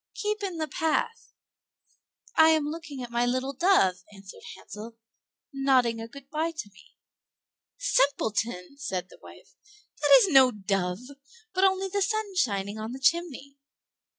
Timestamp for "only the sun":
11.65-12.35